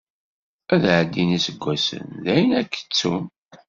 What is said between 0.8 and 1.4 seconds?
ɛeddin